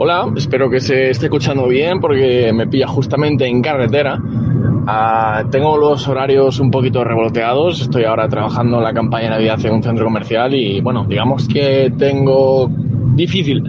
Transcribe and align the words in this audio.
Hola, 0.00 0.32
espero 0.36 0.70
que 0.70 0.78
se 0.78 1.10
esté 1.10 1.26
escuchando 1.26 1.66
bien 1.66 1.98
porque 2.00 2.52
me 2.52 2.68
pilla 2.68 2.86
justamente 2.86 3.48
en 3.48 3.60
carretera. 3.60 4.16
Ah, 4.86 5.42
tengo 5.50 5.76
los 5.76 6.06
horarios 6.06 6.60
un 6.60 6.70
poquito 6.70 7.02
revoloteados. 7.02 7.80
Estoy 7.80 8.04
ahora 8.04 8.28
trabajando 8.28 8.76
en 8.76 8.84
la 8.84 8.94
campaña 8.94 9.24
de 9.24 9.30
Navidad 9.30 9.58
en 9.66 9.72
un 9.72 9.82
centro 9.82 10.04
comercial 10.04 10.54
y 10.54 10.80
bueno, 10.80 11.04
digamos 11.08 11.48
que 11.48 11.92
tengo 11.98 12.70
difícil 13.16 13.60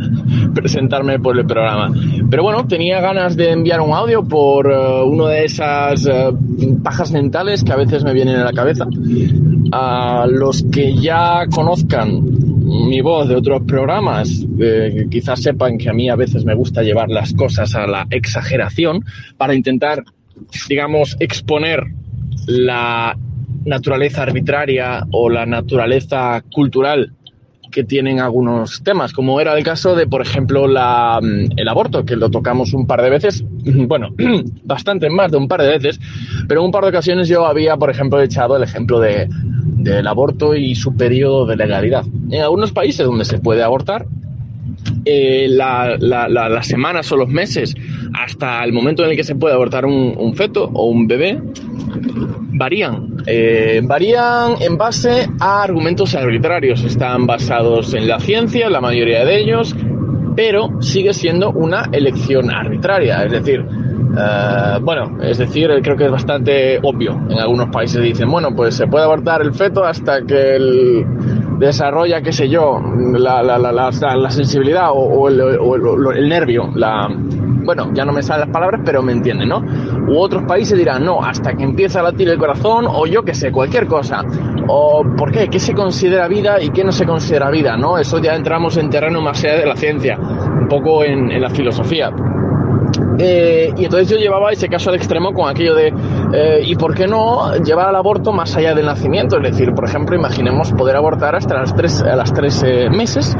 presentarme 0.53 1.17
por 1.17 1.35
el 1.35 1.47
programa. 1.47 1.91
Pero 2.29 2.43
bueno, 2.43 2.67
tenía 2.67 3.01
ganas 3.01 3.35
de 3.35 3.49
enviar 3.49 3.81
un 3.81 3.93
audio 3.93 4.23
por 4.23 4.67
uh, 4.67 5.05
una 5.05 5.29
de 5.29 5.45
esas 5.45 6.05
uh, 6.05 6.83
pajas 6.83 7.11
mentales 7.11 7.63
que 7.63 7.71
a 7.71 7.75
veces 7.75 8.03
me 8.03 8.13
vienen 8.13 8.35
a 8.35 8.43
la 8.43 8.53
cabeza. 8.53 8.85
A 9.71 10.27
los 10.29 10.61
que 10.71 10.93
ya 10.93 11.47
conozcan 11.51 12.58
mi 12.69 13.01
voz 13.01 13.27
de 13.27 13.35
otros 13.35 13.63
programas, 13.63 14.45
eh, 14.59 15.07
quizás 15.09 15.41
sepan 15.41 15.77
que 15.77 15.89
a 15.89 15.93
mí 15.93 16.09
a 16.09 16.15
veces 16.15 16.45
me 16.45 16.53
gusta 16.53 16.83
llevar 16.83 17.09
las 17.09 17.33
cosas 17.33 17.73
a 17.75 17.87
la 17.87 18.05
exageración 18.11 19.03
para 19.37 19.55
intentar, 19.55 20.03
digamos, 20.67 21.17
exponer 21.19 21.83
la 22.45 23.17
naturaleza 23.65 24.23
arbitraria 24.23 25.05
o 25.11 25.29
la 25.29 25.45
naturaleza 25.45 26.43
cultural 26.53 27.13
que 27.71 27.83
tienen 27.83 28.19
algunos 28.19 28.81
temas, 28.83 29.13
como 29.13 29.39
era 29.39 29.55
el 29.55 29.63
caso 29.63 29.95
de, 29.95 30.07
por 30.07 30.21
ejemplo, 30.21 30.67
la, 30.67 31.19
el 31.21 31.67
aborto, 31.67 32.03
que 32.03 32.15
lo 32.15 32.29
tocamos 32.29 32.73
un 32.73 32.87
par 32.87 33.01
de 33.01 33.09
veces, 33.09 33.43
bueno, 33.63 34.09
bastante 34.63 35.09
más 35.09 35.31
de 35.31 35.37
un 35.37 35.47
par 35.47 35.61
de 35.61 35.69
veces, 35.69 35.99
pero 36.47 36.61
en 36.61 36.67
un 36.67 36.71
par 36.71 36.83
de 36.83 36.89
ocasiones 36.89 37.27
yo 37.27 37.45
había, 37.45 37.77
por 37.77 37.89
ejemplo, 37.89 38.21
echado 38.21 38.57
el 38.57 38.63
ejemplo 38.63 38.99
de, 38.99 39.27
del 39.79 40.07
aborto 40.07 40.55
y 40.55 40.75
su 40.75 40.95
periodo 40.95 41.45
de 41.45 41.55
legalidad. 41.55 42.05
En 42.29 42.41
algunos 42.41 42.71
países 42.71 43.05
donde 43.05 43.25
se 43.25 43.39
puede 43.39 43.63
abortar, 43.63 44.05
eh, 45.05 45.47
la, 45.49 45.97
la, 45.99 46.27
la, 46.27 46.49
las 46.49 46.67
semanas 46.67 47.11
o 47.11 47.17
los 47.17 47.29
meses 47.29 47.75
hasta 48.13 48.63
el 48.63 48.73
momento 48.73 49.03
en 49.03 49.11
el 49.11 49.15
que 49.15 49.23
se 49.23 49.35
puede 49.35 49.55
abortar 49.55 49.85
un, 49.85 50.33
feto 50.35 50.69
o 50.73 50.85
un 50.85 51.07
bebé 51.07 51.41
varían. 52.53 53.17
Eh, 53.25 53.81
varían 53.83 54.55
en 54.61 54.77
base 54.77 55.27
a 55.39 55.63
argumentos 55.63 56.15
arbitrarios. 56.15 56.83
Están 56.83 57.25
basados 57.25 57.93
en 57.93 58.07
la 58.07 58.19
ciencia, 58.19 58.69
la 58.69 58.81
mayoría 58.81 59.25
de 59.25 59.39
ellos, 59.39 59.75
pero 60.35 60.81
sigue 60.81 61.13
siendo 61.13 61.51
una 61.51 61.89
elección 61.91 62.51
arbitraria. 62.51 63.23
Es 63.23 63.31
decir, 63.31 63.65
Uh, 64.09 64.83
bueno, 64.83 65.21
es 65.21 65.37
decir, 65.37 65.69
creo 65.83 65.95
que 65.95 66.05
es 66.05 66.11
bastante 66.11 66.79
obvio. 66.81 67.11
En 67.29 67.39
algunos 67.39 67.69
países 67.69 68.01
dicen, 68.01 68.29
bueno, 68.29 68.49
pues 68.55 68.75
se 68.75 68.87
puede 68.87 69.05
abortar 69.05 69.41
el 69.41 69.53
feto 69.53 69.83
hasta 69.83 70.21
que 70.23 70.55
el 70.55 71.05
desarrolla, 71.59 72.21
qué 72.21 72.31
sé 72.31 72.49
yo, 72.49 72.79
la, 73.13 73.43
la, 73.43 73.59
la, 73.59 73.71
la 73.71 74.31
sensibilidad 74.31 74.89
o, 74.93 75.27
el, 75.27 76.29
nervio. 76.29 76.71
Bueno, 77.65 77.91
ya 77.93 78.03
no 78.03 78.13
me 78.13 78.23
salen 78.23 78.47
las 78.47 78.49
palabras, 78.49 78.81
pero 78.83 79.03
me 79.03 79.11
entienden, 79.11 79.49
¿no? 79.49 79.59
U 80.07 80.17
otros 80.17 80.43
países 80.43 80.77
dirán, 80.77 81.05
no, 81.05 81.21
hasta 81.21 81.53
que 81.53 81.63
empieza 81.63 81.99
a 81.99 82.03
latir 82.03 82.29
el 82.29 82.37
corazón, 82.37 82.85
o 82.87 83.05
yo 83.05 83.23
qué 83.23 83.35
sé, 83.35 83.51
cualquier 83.51 83.85
cosa. 83.85 84.23
O, 84.67 85.03
¿por 85.15 85.31
qué? 85.31 85.49
¿Qué 85.49 85.59
se 85.59 85.73
considera 85.73 86.27
vida 86.27 86.59
y 86.61 86.69
qué 86.69 86.83
no 86.83 86.91
se 86.91 87.05
considera 87.05 87.51
vida, 87.51 87.77
no? 87.77 87.97
Eso 87.99 88.17
ya 88.19 88.35
entramos 88.35 88.77
en 88.77 88.89
terreno 88.89 89.21
más 89.21 89.43
allá 89.43 89.57
de 89.57 89.65
la 89.67 89.75
ciencia, 89.75 90.17
un 90.17 90.67
poco 90.67 91.03
en 91.03 91.39
la 91.39 91.49
filosofía. 91.49 92.11
Eh, 93.19 93.73
y 93.77 93.85
entonces 93.85 94.09
yo 94.09 94.17
llevaba 94.17 94.51
ese 94.51 94.69
caso 94.69 94.89
al 94.89 94.95
extremo 94.95 95.33
con 95.33 95.49
aquello 95.49 95.75
de, 95.75 95.93
eh, 96.33 96.61
¿y 96.63 96.75
por 96.75 96.95
qué 96.95 97.05
no 97.05 97.53
llevar 97.57 97.89
al 97.89 97.95
aborto 97.95 98.31
más 98.31 98.55
allá 98.55 98.73
del 98.73 98.85
nacimiento? 98.85 99.37
Es 99.37 99.51
decir, 99.51 99.73
por 99.73 99.85
ejemplo, 99.85 100.15
imaginemos 100.15 100.71
poder 100.71 100.95
abortar 100.95 101.35
hasta 101.35 101.55
las 101.55 101.75
tres, 101.75 102.01
a 102.01 102.15
las 102.15 102.33
tres 102.33 102.63
eh, 102.65 102.89
meses, 102.89 103.35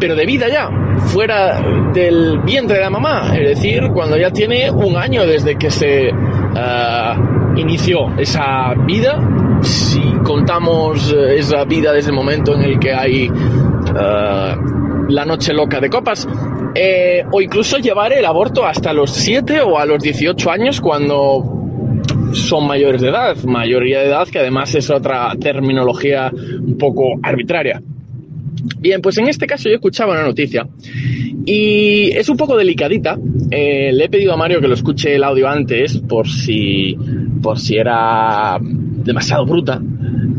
pero 0.00 0.14
de 0.14 0.26
vida 0.26 0.48
ya, 0.48 0.70
fuera 0.98 1.60
del 1.92 2.40
vientre 2.40 2.76
de 2.76 2.82
la 2.82 2.90
mamá, 2.90 3.32
es 3.34 3.56
decir, 3.56 3.88
cuando 3.92 4.16
ya 4.16 4.30
tiene 4.30 4.70
un 4.70 4.96
año 4.96 5.26
desde 5.26 5.56
que 5.56 5.70
se 5.70 6.10
inició 7.56 8.14
esa 8.18 8.74
vida, 8.86 9.18
si 9.62 10.00
contamos 10.22 11.12
esa 11.12 11.64
vida 11.64 11.92
desde 11.92 12.10
el 12.10 12.16
momento 12.16 12.54
en 12.54 12.62
el 12.62 12.78
que 12.78 12.92
hay 12.92 13.30
la 13.94 15.24
noche 15.24 15.54
loca 15.54 15.80
de 15.80 15.88
copas, 15.88 16.28
eh, 16.80 17.24
o 17.32 17.40
incluso 17.40 17.78
llevar 17.78 18.12
el 18.12 18.24
aborto 18.24 18.64
hasta 18.64 18.92
los 18.92 19.10
7 19.10 19.62
o 19.62 19.78
a 19.78 19.84
los 19.84 20.00
18 20.00 20.48
años 20.48 20.80
cuando 20.80 21.42
son 22.32 22.68
mayores 22.68 23.00
de 23.00 23.08
edad, 23.08 23.36
mayoría 23.44 23.98
de 23.98 24.06
edad, 24.06 24.28
que 24.28 24.38
además 24.38 24.72
es 24.76 24.88
otra 24.88 25.34
terminología 25.40 26.30
un 26.32 26.78
poco 26.78 27.18
arbitraria. 27.20 27.82
Bien, 28.78 29.00
pues 29.00 29.18
en 29.18 29.26
este 29.26 29.46
caso 29.46 29.68
yo 29.68 29.74
escuchaba 29.74 30.12
una 30.12 30.22
noticia 30.22 30.68
y 31.44 32.10
es 32.10 32.28
un 32.28 32.36
poco 32.36 32.56
delicadita. 32.56 33.18
Eh, 33.50 33.90
le 33.92 34.04
he 34.04 34.08
pedido 34.08 34.32
a 34.32 34.36
Mario 34.36 34.60
que 34.60 34.68
lo 34.68 34.74
escuche 34.74 35.16
el 35.16 35.24
audio 35.24 35.48
antes 35.48 35.98
por 35.98 36.28
si, 36.28 36.96
por 37.42 37.58
si 37.58 37.76
era 37.76 38.56
demasiado 38.60 39.46
bruta, 39.46 39.82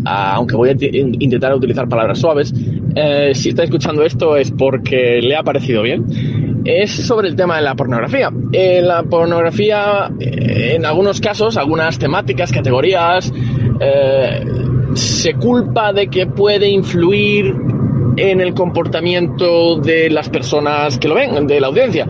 aunque 0.10 0.56
voy 0.56 0.70
a 0.70 0.72
intentar 0.74 1.54
utilizar 1.54 1.88
palabras 1.88 2.20
suaves. 2.20 2.54
Eh, 2.96 3.32
si 3.34 3.50
está 3.50 3.64
escuchando 3.64 4.04
esto 4.04 4.36
es 4.36 4.52
porque 4.52 5.20
le 5.22 5.36
ha 5.36 5.44
parecido 5.44 5.84
bien. 5.84 6.62
Es 6.66 6.92
sobre 6.92 7.30
el 7.30 7.36
tema 7.36 7.58
de 7.58 7.62
la 7.62 7.76
pornografía. 7.76 8.32
Eh, 8.52 8.82
la 8.82 9.04
pornografía, 9.04 10.12
eh, 10.20 10.74
en 10.76 10.86
algunos 10.86 11.22
casos, 11.22 11.58
algunas 11.58 11.98
temáticas, 12.00 12.52
categorías, 12.52 13.32
se 14.94 15.34
culpa 15.36 15.94
de 15.94 16.08
que 16.08 16.26
puede 16.26 16.68
influir 16.68 17.56
en 18.18 18.42
el 18.42 18.54
comportamiento 18.54 19.78
de 19.78 20.10
las 20.10 20.28
personas 20.28 20.98
que 20.98 21.08
lo 21.08 21.16
ven, 21.16 21.48
de 21.48 21.62
la 21.62 21.68
audiencia. 21.68 22.06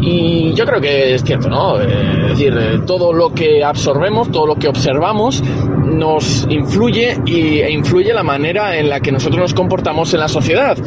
Y 0.00 0.52
yo 0.54 0.64
creo 0.64 0.80
que 0.80 1.14
es 1.14 1.24
cierto, 1.24 1.48
¿no? 1.48 1.80
Es 1.80 2.38
decir, 2.38 2.54
todo 2.86 3.12
lo 3.12 3.32
que 3.32 3.64
absorbemos, 3.64 4.30
todo 4.30 4.46
lo 4.46 4.54
que 4.54 4.68
observamos, 4.68 5.42
nos 5.98 6.46
influye 6.48 7.16
y, 7.26 7.58
e 7.58 7.70
influye 7.70 8.12
la 8.14 8.22
manera 8.22 8.76
en 8.76 8.88
la 8.88 9.00
que 9.00 9.12
nosotros 9.12 9.40
nos 9.40 9.54
comportamos 9.54 10.14
en 10.14 10.20
la 10.20 10.28
sociedad. 10.28 10.78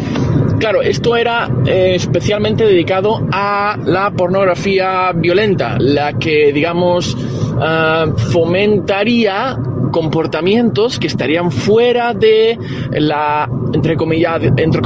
Claro, 0.60 0.82
esto 0.82 1.16
era 1.16 1.50
eh, 1.66 1.94
especialmente 1.96 2.66
dedicado 2.66 3.28
a 3.32 3.78
la 3.84 4.12
pornografía 4.12 5.12
violenta, 5.12 5.78
la 5.80 6.14
que, 6.14 6.54
digamos, 6.54 7.16
uh, 7.16 8.16
fomentaría 8.16 9.58
comportamientos 9.92 11.00
que 11.00 11.08
estarían 11.08 11.52
fuera 11.52 12.14
de 12.14 12.58
la, 12.92 13.50
entre 13.74 13.96
comillas, 13.98 14.42
entre 14.56 14.82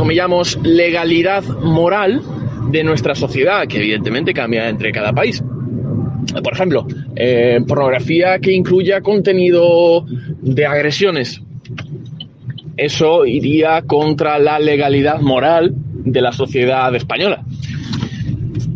legalidad 0.64 1.44
moral 1.44 2.22
de 2.70 2.84
nuestra 2.84 3.14
sociedad, 3.14 3.68
que 3.68 3.78
evidentemente 3.78 4.34
cambia 4.34 4.70
entre 4.70 4.92
cada 4.92 5.14
país. 5.14 5.44
Por 6.44 6.54
ejemplo, 6.54 6.88
eh, 7.16 7.62
pornografía 7.68 8.40
que 8.40 8.52
incluya 8.54 9.02
contenido 9.02 10.06
de 10.42 10.66
agresiones. 10.66 11.42
Eso 12.78 13.26
iría 13.26 13.82
contra 13.84 14.38
la 14.40 14.60
legalidad 14.60 15.22
moral 15.22 15.74
de 15.94 16.22
la 16.22 16.32
sociedad 16.32 16.94
española. 16.96 17.44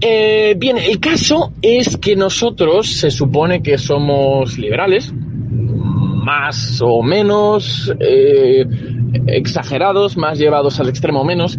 Eh, 0.01 0.55
bien, 0.57 0.77
el 0.77 0.99
caso 0.99 1.51
es 1.61 1.97
que 1.97 2.15
nosotros 2.15 2.87
se 2.87 3.11
supone 3.11 3.61
que 3.61 3.77
somos 3.77 4.57
liberales, 4.57 5.13
más 5.13 6.81
o 6.81 7.03
menos 7.03 7.93
eh, 7.99 8.65
exagerados, 9.27 10.15
más 10.15 10.39
llevados 10.39 10.79
al 10.79 10.87
extremo 10.87 11.25
menos, 11.25 11.57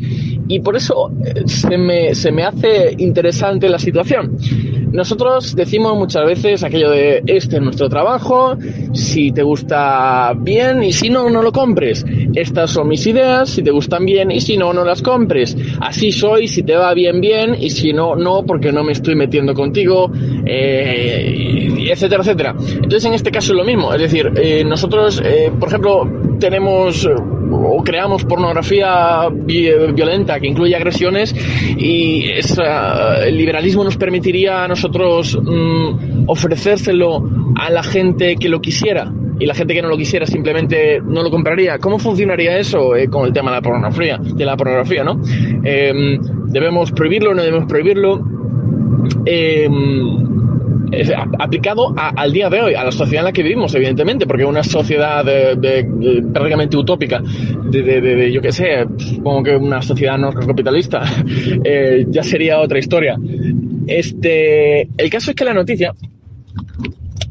y 0.51 0.59
por 0.59 0.77
eso 0.77 1.13
eh, 1.25 1.43
se 1.47 1.79
me, 1.79 2.13
se 2.13 2.33
me 2.33 2.43
hace 2.43 2.93
interesante 2.99 3.69
la 3.69 3.79
situación. 3.79 4.37
Nosotros 4.93 5.55
decimos 5.55 5.97
muchas 5.97 6.27
veces 6.27 6.65
aquello 6.65 6.91
de 6.91 7.23
este 7.25 7.57
es 7.57 7.63
nuestro 7.63 7.89
trabajo, 7.89 8.57
si 8.93 9.31
te 9.31 9.45
gusta 9.45 10.35
bien 10.37 10.83
y 10.83 10.93
si 10.93 11.09
no, 11.09 11.31
no 11.31 11.41
lo 11.43 11.53
compres. 11.53 12.05
Estas 12.35 12.73
son 12.73 12.89
mis 12.89 13.07
ideas, 13.07 13.49
si 13.51 13.63
te 13.63 13.71
gustan 13.71 14.05
bien 14.05 14.33
y 14.33 14.41
si 14.41 14.57
no, 14.57 14.73
no 14.73 14.85
las 14.85 15.03
compres. 15.03 15.57
Así 15.81 16.11
soy, 16.11 16.49
si 16.49 16.65
te 16.65 16.75
va 16.75 16.93
bien, 16.95 17.21
bien 17.21 17.55
y 17.57 17.71
si 17.71 17.93
no, 17.93 18.17
no, 18.17 18.43
porque 18.45 18.73
no 18.73 18.83
me 18.83 18.91
estoy 18.91 19.15
metiendo 19.15 19.55
contigo. 19.55 20.11
Eh, 20.45 21.87
etcétera, 21.89 22.23
etcétera. 22.23 22.57
Entonces, 22.59 23.05
en 23.05 23.15
este 23.15 23.31
caso 23.31 23.53
es 23.53 23.57
lo 23.57 23.65
mismo. 23.65 23.95
Es 23.95 24.01
decir, 24.01 24.33
eh, 24.35 24.65
nosotros, 24.65 25.23
por 25.61 25.69
ejemplo, 25.69 26.30
tenemos 26.41 27.09
o 27.53 27.83
creamos 27.85 28.25
pornografía 28.25 29.29
violenta 29.31 30.41
que 30.41 30.49
incluye 30.49 30.75
agresiones 30.75 31.35
y 31.77 32.31
el 33.25 33.37
liberalismo 33.37 33.85
nos 33.85 33.97
permitiría 33.97 34.65
a 34.65 34.69
nosotros 34.69 35.39
mm, 35.41 36.25
ofrecérselo 36.27 37.23
a 37.57 37.71
la 37.71 37.83
gente 37.83 38.37
que 38.37 38.49
lo 38.49 38.61
quisiera 38.61 39.13
y 39.39 39.47
la 39.47 39.55
gente 39.55 39.75
que 39.75 39.83
no 39.83 39.89
lo 39.89 39.97
quisiera 39.97 40.27
simplemente 40.27 41.01
no 41.01 41.23
lo 41.23 41.31
compraría. 41.31 41.79
¿Cómo 41.79 41.99
funcionaría 41.99 42.59
eso 42.59 42.95
eh, 42.95 43.09
con 43.09 43.27
el 43.27 43.33
tema 43.33 43.51
de 43.51 43.57
la 43.57 43.63
pornografía? 43.63 44.19
De 44.19 44.45
la 44.45 44.57
pornografía, 44.57 45.03
¿no? 45.03 45.21
Em, 45.65 46.21
¿Debemos 46.47 46.93
prohibirlo 46.93 47.35
no 47.35 47.43
debemos 47.43 47.67
prohibirlo? 47.67 48.21
Aplicado 51.39 51.95
al 51.97 52.33
día 52.33 52.51
de 52.51 52.61
hoy, 52.61 52.75
a 52.75 52.85
la 52.85 52.93
sociedad 52.93 53.23
en 53.23 53.27
la 53.27 53.33
que 53.33 53.43
vivimos, 53.43 53.75
evidentemente, 53.75 54.27
porque 54.27 54.45
una 54.45 54.63
sociedad 54.63 55.25
prácticamente 56.33 56.77
utópica, 56.77 57.21
de, 57.21 58.33
yo 58.33 58.41
qué 58.41 58.53
sé, 58.53 58.87
supongo 58.99 59.43
que 59.45 59.57
una 59.57 59.83
sociedad 59.83 60.19
no 60.19 60.33
capitalista, 60.33 61.03
eh, 61.65 62.07
ya 62.09 62.23
sería 62.23 62.61
otra 62.61 62.79
historia. 62.79 63.17
Este, 63.87 64.83
el 64.97 65.11
caso 65.11 65.31
es 65.31 65.37
que 65.37 65.45
la 65.45 65.55
noticia 65.55 65.95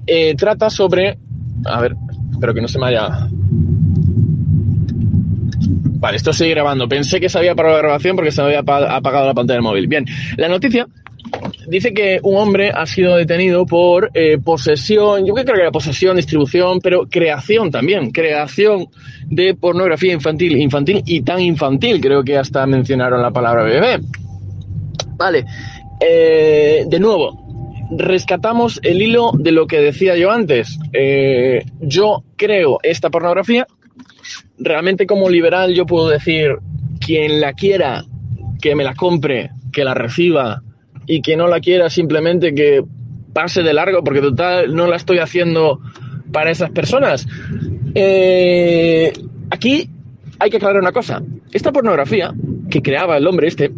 eh, 0.07 0.35
trata 0.35 0.69
sobre, 0.69 1.17
a 1.65 1.81
ver, 1.81 1.95
espero 2.31 2.53
que 2.53 2.61
no 2.61 2.67
se 2.67 2.79
me 2.79 2.87
haya 2.87 3.29
Vale, 5.99 6.15
esto 6.15 6.31
sigue 6.31 6.51
grabando. 6.51 6.87
Pensé 6.87 7.19
que 7.19 7.27
se 7.27 7.37
había 7.37 7.55
parado 7.55 7.75
la 7.75 7.81
grabación 7.81 8.15
porque 8.15 8.31
se 8.31 8.41
me 8.41 8.47
había 8.47 8.59
apagado 8.59 9.27
la 9.27 9.33
pantalla 9.33 9.55
del 9.55 9.63
móvil. 9.63 9.87
Bien, 9.87 10.05
la 10.37 10.47
noticia 10.47 10.87
dice 11.69 11.93
que 11.93 12.19
un 12.23 12.35
hombre 12.35 12.71
ha 12.71 12.85
sido 12.85 13.15
detenido 13.15 13.65
por 13.65 14.09
eh, 14.13 14.37
posesión, 14.43 15.25
yo 15.25 15.33
creo 15.33 15.45
que 15.45 15.61
era 15.61 15.71
posesión, 15.71 16.17
distribución, 16.17 16.79
pero 16.81 17.07
creación 17.07 17.69
también, 17.69 18.11
creación 18.11 18.87
de 19.27 19.53
pornografía 19.53 20.13
infantil, 20.13 20.57
infantil 20.57 21.03
y 21.05 21.21
tan 21.21 21.39
infantil, 21.39 22.01
creo 22.01 22.23
que 22.23 22.37
hasta 22.37 22.65
mencionaron 22.65 23.21
la 23.21 23.31
palabra 23.31 23.63
bebé. 23.63 23.99
Vale, 25.15 25.45
eh, 25.99 26.85
de 26.87 26.99
nuevo, 26.99 27.87
rescatamos 27.91 28.79
el 28.83 29.01
hilo 29.01 29.31
de 29.37 29.51
lo 29.51 29.67
que 29.67 29.79
decía 29.79 30.15
yo 30.15 30.31
antes. 30.31 30.79
Eh, 30.93 31.63
yo 31.81 32.23
creo 32.35 32.79
esta 32.81 33.09
pornografía, 33.09 33.67
realmente 34.57 35.05
como 35.05 35.29
liberal 35.29 35.73
yo 35.73 35.85
puedo 35.85 36.09
decir, 36.09 36.57
quien 36.99 37.39
la 37.39 37.53
quiera, 37.53 38.05
que 38.61 38.75
me 38.75 38.83
la 38.83 38.95
compre, 38.95 39.51
que 39.71 39.83
la 39.83 39.93
reciba, 39.93 40.63
y 41.09 41.23
que 41.23 41.35
no 41.35 41.47
la 41.47 41.59
quiera 41.59 41.89
simplemente 41.89 42.53
que 42.53 42.83
pase 43.33 43.63
de 43.63 43.73
largo, 43.73 44.03
porque 44.03 44.21
total 44.21 44.75
no 44.75 44.85
la 44.85 44.95
estoy 44.95 45.17
haciendo 45.17 45.81
para 46.31 46.51
esas 46.51 46.69
personas. 46.69 47.27
Eh, 47.95 49.11
aquí 49.49 49.89
hay 50.37 50.49
que 50.51 50.57
aclarar 50.57 50.79
una 50.79 50.91
cosa. 50.91 51.23
Esta 51.51 51.71
pornografía 51.71 52.31
que 52.69 52.83
creaba 52.83 53.17
el 53.17 53.25
hombre 53.25 53.47
este 53.47 53.71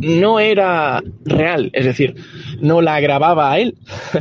no 0.00 0.40
era 0.40 1.02
real, 1.26 1.68
es 1.74 1.84
decir, 1.84 2.14
no 2.62 2.80
la 2.80 2.98
grababa 3.00 3.52
a 3.52 3.58
él, 3.58 3.74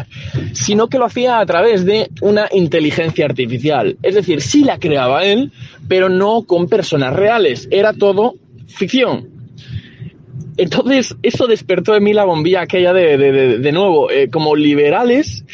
sino 0.52 0.90
que 0.90 0.98
lo 0.98 1.06
hacía 1.06 1.40
a 1.40 1.46
través 1.46 1.86
de 1.86 2.10
una 2.20 2.50
inteligencia 2.52 3.24
artificial. 3.24 3.98
Es 4.04 4.16
decir, 4.16 4.42
sí 4.42 4.66
la 4.66 4.80
creaba 4.80 5.24
él, 5.24 5.54
pero 5.88 6.10
no 6.10 6.44
con 6.44 6.68
personas 6.68 7.16
reales, 7.16 7.70
era 7.72 7.94
todo 7.94 8.36
ficción. 8.68 9.39
Entonces, 10.60 11.16
eso 11.24 11.48
despertó 11.48 11.96
en 11.96 12.04
mí 12.04 12.12
la 12.12 12.26
bombilla 12.26 12.62
aquella 12.62 12.92
de, 12.92 13.18
de, 13.18 13.72
nuevo, 13.72 14.12
eh, 14.12 14.30
como 14.30 14.58
liberales, 14.58 15.46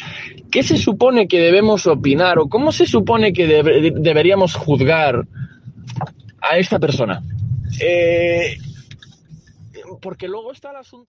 ¿qué 0.50 0.64
se 0.64 0.76
supone 0.76 1.28
que 1.28 1.38
debemos 1.38 1.86
opinar 1.86 2.40
o 2.40 2.48
cómo 2.48 2.72
se 2.72 2.86
supone 2.86 3.32
que 3.32 3.46
deberíamos 3.46 4.56
juzgar 4.56 5.24
a 6.40 6.58
esta 6.58 6.80
persona? 6.80 7.22
Eh, 7.80 8.58
porque 10.02 10.26
luego 10.26 10.50
está 10.50 10.70
el 10.70 10.76
asunto. 10.78 11.08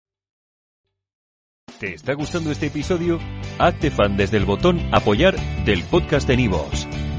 ¿Te 1.77 1.93
está 1.93 2.13
gustando 2.13 2.49
este 2.49 2.67
episodio? 2.67 3.19
Hazte 3.59 3.91
fan 3.91 4.15
desde 4.15 4.37
el 4.37 4.45
botón 4.45 4.79
apoyar 4.93 5.35
del 5.65 5.83
podcast 5.83 6.29
de 6.29 6.37
Nivos. 6.37 6.87